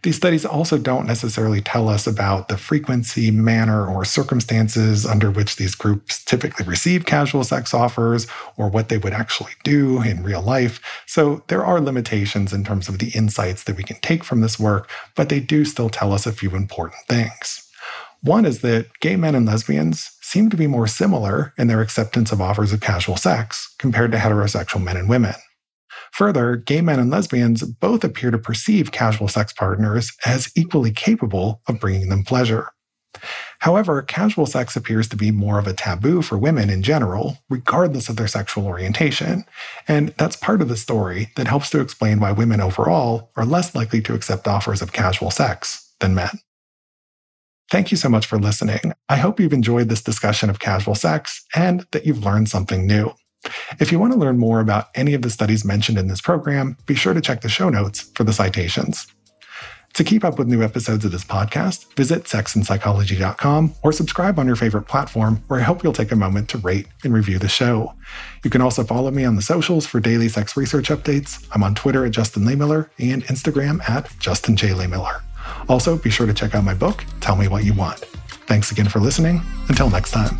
These 0.03 0.15
studies 0.15 0.45
also 0.45 0.77
don't 0.77 1.05
necessarily 1.05 1.61
tell 1.61 1.89
us 1.89 2.07
about 2.07 2.47
the 2.47 2.57
frequency, 2.57 3.31
manner, 3.31 3.85
or 3.85 4.05
circumstances 4.05 5.05
under 5.05 5.29
which 5.29 5.57
these 5.57 5.75
groups 5.75 6.23
typically 6.23 6.65
receive 6.65 7.05
casual 7.05 7.43
sex 7.43 7.73
offers 7.73 8.27
or 8.55 8.69
what 8.69 8.89
they 8.89 8.97
would 8.97 9.13
actually 9.13 9.51
do 9.63 10.01
in 10.01 10.23
real 10.23 10.41
life. 10.41 10.79
So 11.05 11.43
there 11.47 11.65
are 11.65 11.81
limitations 11.81 12.53
in 12.53 12.63
terms 12.63 12.87
of 12.87 12.99
the 12.99 13.09
insights 13.09 13.63
that 13.63 13.77
we 13.77 13.83
can 13.83 13.97
take 14.01 14.23
from 14.23 14.41
this 14.41 14.59
work, 14.59 14.89
but 15.15 15.29
they 15.29 15.39
do 15.39 15.65
still 15.65 15.89
tell 15.89 16.13
us 16.13 16.25
a 16.25 16.31
few 16.31 16.55
important 16.55 17.01
things. 17.07 17.65
One 18.21 18.45
is 18.45 18.59
that 18.61 18.87
gay 18.99 19.15
men 19.15 19.35
and 19.35 19.45
lesbians 19.45 20.11
seem 20.21 20.49
to 20.49 20.57
be 20.57 20.67
more 20.67 20.87
similar 20.87 21.53
in 21.57 21.67
their 21.67 21.81
acceptance 21.81 22.31
of 22.31 22.41
offers 22.41 22.73
of 22.73 22.81
casual 22.81 23.15
sex 23.15 23.73
compared 23.79 24.11
to 24.11 24.17
heterosexual 24.17 24.83
men 24.83 24.97
and 24.97 25.09
women. 25.09 25.35
Further, 26.13 26.55
gay 26.55 26.81
men 26.81 26.99
and 26.99 27.09
lesbians 27.09 27.63
both 27.63 28.03
appear 28.03 28.31
to 28.31 28.37
perceive 28.37 28.91
casual 28.91 29.27
sex 29.27 29.53
partners 29.53 30.11
as 30.25 30.51
equally 30.55 30.91
capable 30.91 31.61
of 31.67 31.79
bringing 31.79 32.09
them 32.09 32.23
pleasure. 32.23 32.69
However, 33.59 34.01
casual 34.01 34.45
sex 34.45 34.75
appears 34.75 35.09
to 35.09 35.17
be 35.17 35.31
more 35.31 35.59
of 35.59 35.67
a 35.67 35.73
taboo 35.73 36.21
for 36.21 36.37
women 36.37 36.69
in 36.69 36.83
general, 36.83 37.39
regardless 37.49 38.07
of 38.07 38.15
their 38.15 38.27
sexual 38.27 38.65
orientation. 38.65 39.45
And 39.87 40.09
that's 40.17 40.35
part 40.35 40.61
of 40.61 40.69
the 40.69 40.77
story 40.77 41.31
that 41.35 41.47
helps 41.47 41.69
to 41.71 41.81
explain 41.81 42.19
why 42.19 42.31
women 42.31 42.61
overall 42.61 43.31
are 43.35 43.45
less 43.45 43.75
likely 43.75 44.01
to 44.03 44.13
accept 44.13 44.47
offers 44.47 44.81
of 44.81 44.93
casual 44.93 45.31
sex 45.31 45.93
than 45.99 46.15
men. 46.15 46.39
Thank 47.69 47.91
you 47.91 47.97
so 47.97 48.09
much 48.09 48.25
for 48.25 48.39
listening. 48.39 48.93
I 49.09 49.17
hope 49.17 49.39
you've 49.39 49.53
enjoyed 49.53 49.89
this 49.89 50.01
discussion 50.01 50.49
of 50.49 50.59
casual 50.59 50.95
sex 50.95 51.45
and 51.53 51.85
that 51.91 52.05
you've 52.05 52.23
learned 52.23 52.49
something 52.49 52.87
new. 52.87 53.11
If 53.79 53.91
you 53.91 53.99
want 53.99 54.13
to 54.13 54.19
learn 54.19 54.37
more 54.37 54.59
about 54.59 54.89
any 54.95 55.13
of 55.13 55.21
the 55.21 55.29
studies 55.29 55.63
mentioned 55.63 55.97
in 55.97 56.07
this 56.07 56.21
program, 56.21 56.77
be 56.85 56.95
sure 56.95 57.13
to 57.13 57.21
check 57.21 57.41
the 57.41 57.49
show 57.49 57.69
notes 57.69 58.11
for 58.15 58.23
the 58.23 58.33
citations. 58.33 59.07
To 59.93 60.03
keep 60.03 60.23
up 60.23 60.37
with 60.37 60.47
new 60.47 60.61
episodes 60.61 61.03
of 61.03 61.11
this 61.11 61.23
podcast, 61.23 61.93
visit 61.95 62.25
sexandpsychology.com 62.25 63.73
or 63.81 63.91
subscribe 63.91 64.39
on 64.39 64.45
your 64.45 64.55
favorite 64.55 64.83
platform, 64.83 65.43
where 65.47 65.59
I 65.59 65.63
hope 65.63 65.83
you'll 65.83 65.93
take 65.93 66.11
a 66.11 66.15
moment 66.15 66.47
to 66.49 66.57
rate 66.59 66.87
and 67.03 67.13
review 67.13 67.39
the 67.39 67.49
show. 67.49 67.93
You 68.43 68.49
can 68.49 68.61
also 68.61 68.83
follow 68.83 69.11
me 69.11 69.25
on 69.25 69.35
the 69.35 69.41
socials 69.41 69.85
for 69.85 69.99
daily 69.99 70.29
sex 70.29 70.55
research 70.55 70.89
updates. 70.89 71.45
I'm 71.51 71.63
on 71.63 71.75
Twitter 71.75 72.05
at 72.05 72.11
Justin 72.11 72.43
Lehmiller 72.43 72.89
and 72.99 73.23
Instagram 73.25 73.87
at 73.89 74.09
Justin 74.19 74.55
J. 74.55 74.69
Also, 75.67 75.97
be 75.97 76.09
sure 76.09 76.27
to 76.27 76.33
check 76.33 76.53
out 76.55 76.63
my 76.63 76.75
book, 76.75 77.03
Tell 77.19 77.35
Me 77.35 77.47
What 77.47 77.63
You 77.63 77.73
Want. 77.73 77.99
Thanks 78.47 78.71
again 78.71 78.87
for 78.87 78.99
listening. 78.99 79.41
Until 79.67 79.89
next 79.89 80.11
time. 80.11 80.39